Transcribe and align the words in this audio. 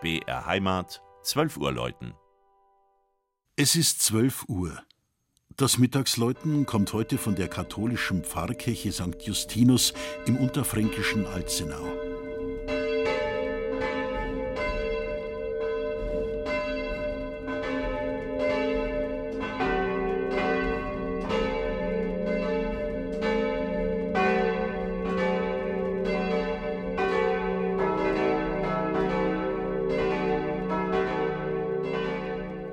BR 0.00 0.46
Heimat, 0.46 1.02
12 1.24 1.58
Uhr 1.58 1.72
läuten. 1.72 2.14
Es 3.56 3.76
ist 3.76 4.00
12 4.00 4.48
Uhr. 4.48 4.82
Das 5.56 5.76
Mittagsläuten 5.76 6.64
kommt 6.64 6.94
heute 6.94 7.18
von 7.18 7.34
der 7.34 7.48
katholischen 7.48 8.24
Pfarrkirche 8.24 8.92
St. 8.92 9.20
Justinus 9.20 9.92
im 10.24 10.38
unterfränkischen 10.38 11.26
Alzenau. 11.26 12.09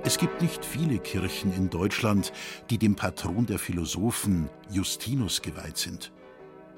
Es 0.08 0.18
gibt 0.18 0.42
nicht 0.42 0.64
viele 0.64 1.00
Kirchen 1.00 1.52
in 1.52 1.70
Deutschland, 1.70 2.32
die 2.70 2.78
dem 2.78 2.96
Patron 2.96 3.46
der 3.46 3.60
Philosophen 3.60 4.50
Justinus 4.72 5.42
geweiht 5.42 5.78
sind. 5.78 6.14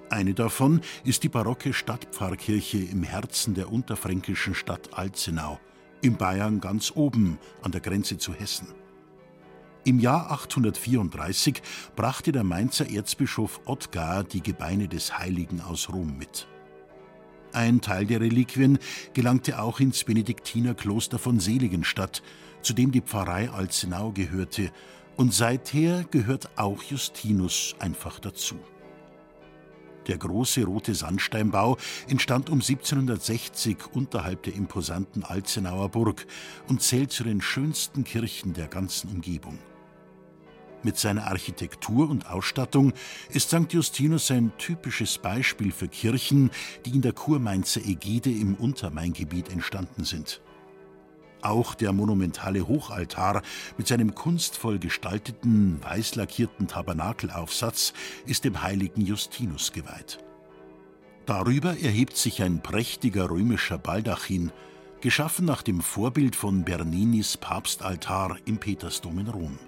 Eine 0.10 0.34
davon 0.34 0.82
ist 1.04 1.22
die 1.22 1.30
barocke 1.30 1.72
Stadtpfarrkirche 1.72 2.80
im 2.80 3.04
Herzen 3.04 3.54
der 3.54 3.72
unterfränkischen 3.72 4.56
Stadt 4.56 4.98
Alzenau, 4.98 5.60
in 6.02 6.18
Bayern 6.18 6.60
ganz 6.60 6.92
oben 6.96 7.38
an 7.62 7.72
der 7.72 7.82
Grenze 7.82 8.18
zu 8.18 8.34
Hessen. 8.34 8.70
Im 9.84 10.00
Jahr 10.00 10.32
834 10.32 11.62
brachte 11.96 12.32
der 12.32 12.44
Mainzer 12.44 12.90
Erzbischof 12.90 13.62
Ottgar 13.66 14.24
die 14.24 14.42
Gebeine 14.42 14.88
des 14.88 15.20
Heiligen 15.20 15.62
aus 15.62 15.90
Rom 15.90 16.18
mit. 16.18 16.48
Ein 17.52 17.82
Teil 17.82 18.06
der 18.06 18.22
Reliquien 18.22 18.78
gelangte 19.14 19.62
auch 19.62 19.80
ins 19.80 20.04
Benediktinerkloster 20.04 21.18
von 21.18 21.40
Seligenstadt, 21.40 22.22
zu 22.62 22.74
dem 22.74 22.92
die 22.92 23.02
Pfarrei 23.02 23.50
Alzenau 23.50 24.12
gehörte, 24.12 24.72
und 25.18 25.34
seither 25.34 26.06
gehört 26.12 26.58
auch 26.58 26.82
Justinus 26.84 27.76
einfach 27.80 28.20
dazu. 28.20 28.56
Der 30.08 30.18
große 30.18 30.64
rote 30.64 30.96
Sandsteinbau 30.96 31.78
entstand 32.08 32.50
um 32.50 32.62
1760 32.62 33.78
unterhalb 33.94 34.44
der 34.44 34.56
imposanten 34.56 35.24
Alzenauer 35.24 35.90
Burg 35.90 36.26
und 36.68 36.82
zählt 36.82 37.12
zu 37.12 37.24
den 37.24 37.42
schönsten 37.42 38.04
Kirchen 38.04 38.54
der 38.54 38.68
ganzen 38.68 39.10
Umgebung. 39.10 39.60
Mit 40.82 40.98
seiner 40.98 41.28
Architektur 41.28 42.10
und 42.10 42.30
Ausstattung 42.30 42.94
ist 43.30 43.50
St. 43.50 43.74
Justinus 43.74 44.32
ein 44.32 44.54
typisches 44.58 45.18
Beispiel 45.18 45.72
für 45.72 45.90
Kirchen, 45.90 46.52
die 46.86 46.92
in 46.92 47.02
der 47.02 47.12
Kurmainzer 47.12 47.82
Ägide 47.82 48.32
im 48.32 48.56
Untermaingebiet 48.56 49.50
entstanden 49.50 50.06
sind. 50.06 50.42
Auch 51.42 51.74
der 51.74 51.94
monumentale 51.94 52.68
Hochaltar 52.68 53.42
mit 53.78 53.88
seinem 53.88 54.16
kunstvoll 54.16 54.80
gestalteten, 54.80 55.82
weiß 55.82 56.16
lackierten 56.16 56.68
Tabernakelaufsatz 56.68 57.94
ist 58.26 58.44
dem 58.44 58.62
heiligen 58.62 59.06
Justinus 59.06 59.72
geweiht. 59.72 60.20
Darüber 61.26 61.78
erhebt 61.78 62.18
sich 62.18 62.42
ein 62.42 62.62
prächtiger 62.62 63.30
römischer 63.30 63.78
Baldachin, 63.78 64.52
geschaffen 65.02 65.46
nach 65.46 65.62
dem 65.62 65.82
Vorbild 65.82 66.36
von 66.36 66.64
Berninis 66.64 67.38
Papstaltar 67.38 68.38
im 68.46 68.58
Petersdom 68.58 69.20
in 69.20 69.28
Rom. 69.28 69.60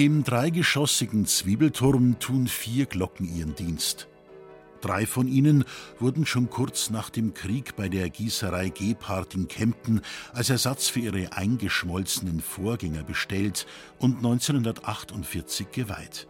Im 0.00 0.24
dreigeschossigen 0.24 1.26
Zwiebelturm 1.26 2.18
tun 2.18 2.46
vier 2.46 2.86
Glocken 2.86 3.28
ihren 3.36 3.54
Dienst. 3.54 4.08
Drei 4.80 5.04
von 5.04 5.28
ihnen 5.28 5.66
wurden 5.98 6.24
schon 6.24 6.48
kurz 6.48 6.88
nach 6.88 7.10
dem 7.10 7.34
Krieg 7.34 7.76
bei 7.76 7.90
der 7.90 8.08
Gießerei 8.08 8.70
Gebhardt 8.70 9.34
in 9.34 9.46
Kempten 9.46 10.00
als 10.32 10.48
Ersatz 10.48 10.88
für 10.88 11.00
ihre 11.00 11.34
eingeschmolzenen 11.34 12.40
Vorgänger 12.40 13.02
bestellt 13.02 13.66
und 13.98 14.16
1948 14.16 15.70
geweiht. 15.70 16.28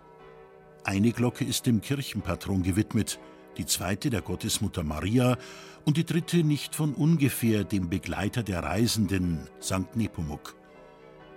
Eine 0.82 1.12
Glocke 1.12 1.44
ist 1.44 1.66
dem 1.66 1.80
Kirchenpatron 1.80 2.64
gewidmet, 2.64 3.20
die 3.56 3.66
zweite 3.66 4.10
der 4.10 4.22
Gottesmutter 4.22 4.82
Maria 4.82 5.38
und 5.84 5.96
die 5.96 6.04
dritte 6.04 6.38
nicht 6.38 6.74
von 6.74 6.92
ungefähr 6.92 7.62
dem 7.62 7.88
Begleiter 7.88 8.42
der 8.42 8.64
Reisenden, 8.64 9.48
St. 9.62 9.94
Nepomuk. 9.94 10.59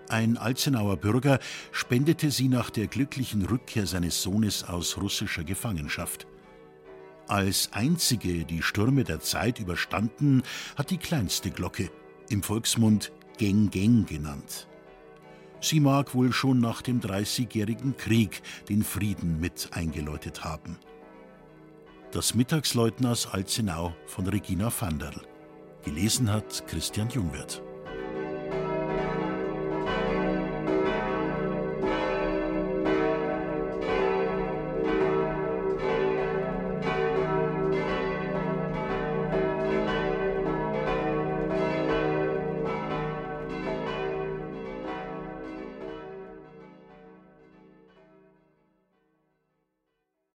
Ein 0.10 0.38
Alzenauer 0.38 0.98
Bürger 0.98 1.40
spendete 1.72 2.30
sie 2.30 2.50
nach 2.50 2.70
der 2.70 2.88
glücklichen 2.88 3.46
Rückkehr 3.46 3.88
seines 3.88 4.22
Sohnes 4.22 4.64
aus 4.64 4.98
russischer 4.98 5.44
Gefangenschaft. 5.44 6.28
Als 7.28 7.70
einzige 7.72 8.44
die 8.46 8.62
Stürme 8.62 9.04
der 9.04 9.22
Zeit 9.22 9.60
überstanden, 9.60 10.44
hat 10.76 10.92
die 10.92 10.98
kleinste 10.98 11.52
Glocke, 11.52 11.90
im 12.30 12.44
Volksmund 12.44 13.12
Geng 13.38 13.70
Geng 13.70 14.06
genannt. 14.06 14.68
Sie 15.62 15.80
mag 15.80 16.14
wohl 16.14 16.34
schon 16.34 16.60
nach 16.60 16.82
dem 16.82 17.00
Dreißigjährigen 17.00 17.96
Krieg 17.96 18.42
den 18.68 18.84
Frieden 18.84 19.40
mit 19.40 19.70
eingeläutet 19.72 20.44
haben. 20.44 20.78
Das 22.12 22.36
Mittagsläuten 22.36 23.06
aus 23.06 23.28
Alzenau 23.28 23.96
von 24.06 24.28
Regina 24.28 24.70
Vanderl. 24.70 25.22
Gelesen 25.84 26.32
hat 26.32 26.68
Christian 26.68 27.10
Jungwirth. 27.10 27.62